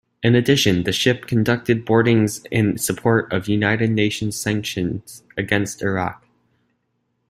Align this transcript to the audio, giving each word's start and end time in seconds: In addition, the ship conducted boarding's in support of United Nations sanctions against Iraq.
In 0.23 0.33
addition, 0.33 0.81
the 0.81 0.91
ship 0.91 1.27
conducted 1.27 1.85
boarding's 1.85 2.43
in 2.49 2.79
support 2.79 3.31
of 3.31 3.47
United 3.47 3.91
Nations 3.91 4.35
sanctions 4.35 5.21
against 5.37 5.83
Iraq. 5.83 6.25